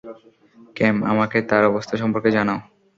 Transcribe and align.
ক্যাম, 0.75 0.95
আমাকে 1.11 1.37
তার 1.49 1.63
অবস্থা 1.71 1.95
সম্পর্কে 1.97 2.29
জানাও। 2.31 2.59